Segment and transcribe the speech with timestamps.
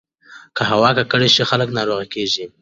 [0.55, 2.45] که هوا ککړه شي، خلک ناروغ کېږي.